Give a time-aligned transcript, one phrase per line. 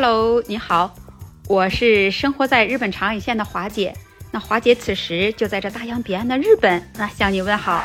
[0.00, 0.94] Hello，你好，
[1.48, 3.92] 我是生活在日本长野县的华姐。
[4.30, 7.82] 那华姐此时就在这大洋彼岸的日本，那向你问好。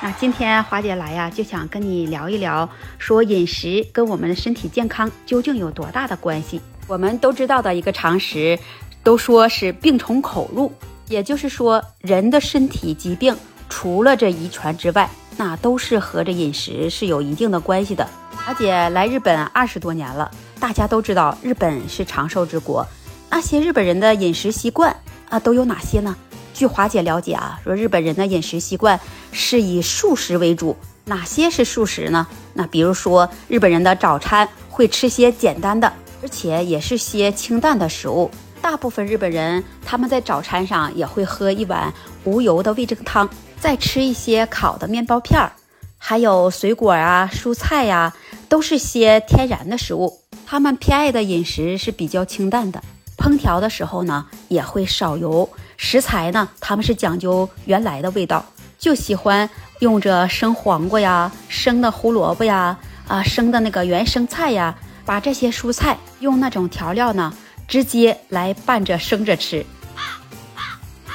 [0.00, 6.58] 那今天华姐来呀，就想跟你聊一聊，说饮食跟我们的身体健康究竟有多大的关系？
[6.86, 8.58] 我们都知道的一个常识，
[9.04, 10.72] 都说是病从口入，
[11.06, 13.36] 也就是说，人的身体疾病
[13.68, 18.08] 除了这遗传之外，那都是和这饮食是有一定的关系的。
[18.44, 22.84] 华姐来日本二十多年了，大家都知道日本是长寿之国。
[23.28, 24.96] 那些日本人的饮食习惯
[25.28, 26.16] 啊，都有哪些呢？
[26.52, 28.98] 据华姐了解啊，说日本人的饮食习惯
[29.30, 30.76] 是以素食为主。
[31.04, 32.26] 哪些是素食呢？
[32.54, 38.30] 那比如说，日本人的早餐会吃些简单的，而且也是些清淡的食物。
[38.60, 41.92] 大部分日本人他们在早餐上也会喝一碗
[42.24, 43.28] 无油的味噌汤，
[43.60, 45.52] 再吃一些烤的面包片儿，
[45.96, 48.12] 还有水果啊、蔬菜呀，
[48.50, 50.12] 都是些天然的食物。
[50.44, 52.82] 他们偏爱的饮食是比较清淡的。
[53.16, 55.48] 烹调的时候呢，也会少油。
[55.76, 58.44] 食材呢，他们是讲究原来的味道，
[58.76, 64.74] 就喜欢用着生黄瓜呀、生的胡萝卜呀、啊生的那个原生菜呀，
[65.06, 67.32] 把这些蔬菜用那种调料呢，
[67.68, 69.64] 直接来拌着生着吃。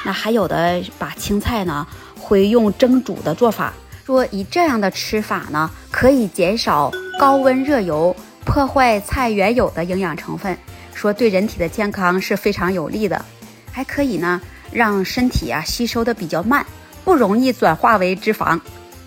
[0.06, 1.86] 那还有的把青菜呢，
[2.18, 3.74] 会用蒸煮的做法，
[4.06, 8.14] 说以这样的吃法呢，可以减少高温热油，
[8.44, 10.58] 破坏菜原有的营养成分。
[10.94, 13.24] 说对人体的健康是非常有利的，
[13.72, 14.42] 还可以呢，
[14.72, 16.66] 让身体啊吸收的比较慢，
[17.06, 18.60] 不容易转化为脂肪。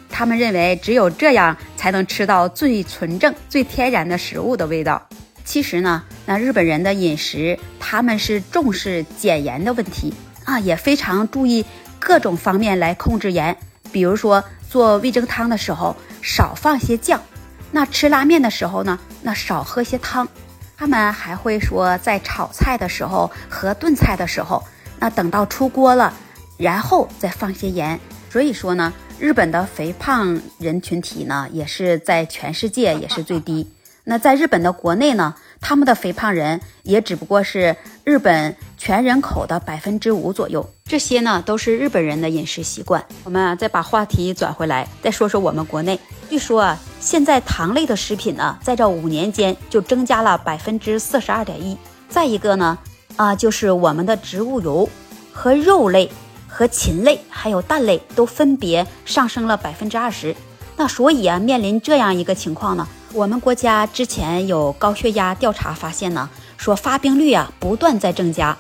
[0.09, 5.07] 他们认为只有这样才能吃到最纯正、最天然的食物的味道。
[5.45, 11.65] 其实呢，那日本人的饮食他们是重视减盐的问题啊，也非常注意
[11.99, 13.55] 各种方面来控制盐。
[13.93, 17.23] 比如说做味噌汤的时候少放些酱，
[17.71, 20.27] 那吃拉面的时候呢，那少喝些汤。
[20.77, 24.63] 他们还会说，在炒菜的时候和炖菜的时候，
[25.01, 26.15] 那等到出锅了，
[26.57, 27.99] 然后再放些盐。
[28.31, 33.69] 所以说呢，日本的肥胖人群体呢，也是在全世界 也是最低。
[34.05, 40.67] 那在日本的国内呢，他们的肥胖人也只不过是日本全人口的百分之五左右。
[40.85, 43.05] 这些呢，都是日本人的饮食习惯。
[43.25, 45.99] 我们啊，再把话题转回来，再说说我们国内。
[46.31, 51.77] 据说啊，现在糖类的食品呢，在这五年间就增加了百分之四十二点一。
[52.09, 52.79] 再一个呢，
[53.17, 54.89] 啊，就是我们的植物油
[55.33, 56.11] 和肉类、
[56.47, 60.35] 和禽类还有蛋类都分别上升了百分之二十。
[60.77, 68.55] 那所以啊，面临这样一个情况呢，我们国家之前有高血压调查发现呢，说发病率啊不断在增加。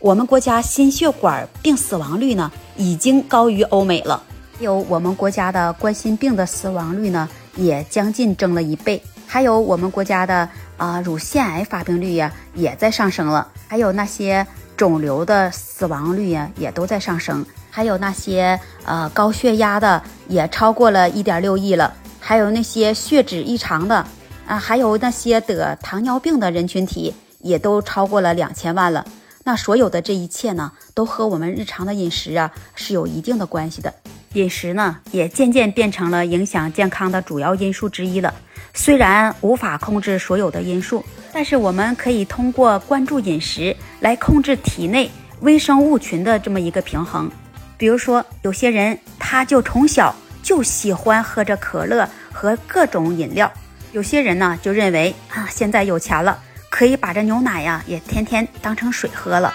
[0.00, 4.20] 我们国家心血管病死亡率呢，已经高于欧美了。
[4.58, 9.00] 有我们国家的冠心病的死亡率呢，也将近增了一倍。
[9.26, 13.46] 还有我们国家的啊乳腺癌发病率呀，也在上升了。
[13.68, 14.44] 还有那些
[14.76, 17.44] 肿瘤的死亡率呀，也都在上升。
[17.70, 21.94] 还有那些呃高血压的，也超过了一点六亿了。
[22.18, 24.04] 还有那些血脂异常的
[24.46, 29.04] 啊，还有那些得糖尿病的人群体，也都超过了两千万了。
[29.44, 33.92] 那所有的这一切呢，都和我们日常的饮食啊是有一定的关系的。
[34.34, 38.32] 饮食呢，也渐渐变成了影响健康的主要因素之一了。
[38.72, 45.10] 虽然无法控制所有的因素，但是我们可以通过关注饮食来控制体内
[45.40, 47.30] 微生物群的这么一个平衡。
[47.76, 53.48] 比如说，有些人他就从小就喜欢喝着可乐和各种饮料；
[53.90, 56.38] 有些人呢就认为啊，现在有钱了，
[56.72, 59.52] 可以把这牛奶呀也天天当成水喝了。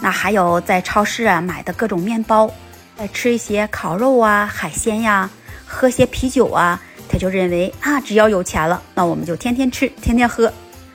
[0.00, 2.50] 那还有在超市啊买的各种面包。
[2.96, 5.28] 再吃一些烤肉啊、海鲜呀，
[5.66, 10.50] 喝些啤酒啊，他就认为啊，只要有钱了，那我们就天天吃、天天喝。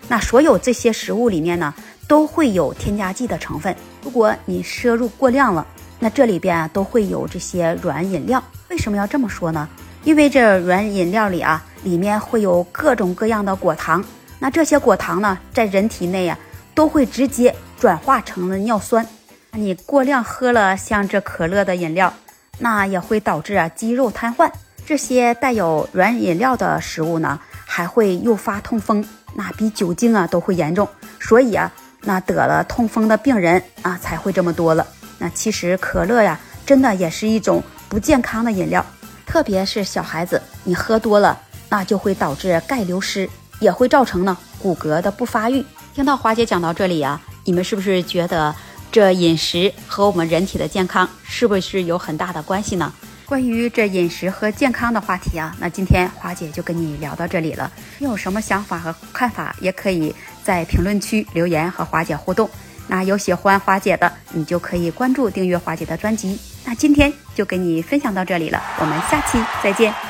[0.08, 1.72] 那所有这些食物里面呢，
[2.08, 3.76] 都会有添加剂的成分。
[4.02, 5.68] 如果你摄入过量了，
[6.00, 8.44] 那这里边啊都会有这些软饮料。
[8.70, 9.70] 为什么要这么说呢？
[10.04, 14.04] 因为这软饮料里啊，里面会有各种各样的果糖。
[14.40, 16.40] 那这些果糖呢，在人体内啊，
[16.74, 19.06] 都会直接转化成了尿酸。
[19.52, 22.14] 你过量喝了像这可乐的饮料，
[22.60, 24.50] 那也会导致啊肌肉瘫痪。
[24.86, 29.04] 这些带有软饮料的食物呢，还会诱发痛风，
[29.36, 30.88] 那比酒精啊都会严重。
[31.20, 31.72] 所以啊，
[32.02, 34.88] 那得了痛风的病人啊才会这么多了。
[35.18, 38.84] 那其实可乐呀，真的也是一种不健康的饮料，
[39.26, 41.40] 特别是小孩子，你喝多了，
[41.70, 45.66] 那就会导致钙流失，也会造成呢骨骼的不发育。
[45.94, 48.56] 听到华姐讲到这里啊，你们是不是觉得？
[48.92, 52.92] 这饮食和我们人体的健康是不是有很大的关系呢？
[53.24, 57.72] 关于这饮食和健康的话题啊，那今天华姐就跟你聊到这里了。
[58.00, 62.50] 你有什么想法和看法，也可以在评论区留言和华姐互动。
[62.88, 66.40] 那有喜欢华姐的，你就可以关注订阅华姐的专辑。
[66.66, 70.09] 那今天就跟你分享到这里了，我们下期再见。